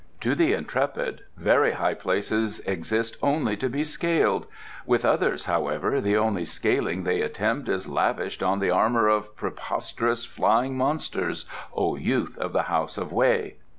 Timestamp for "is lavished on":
7.69-8.57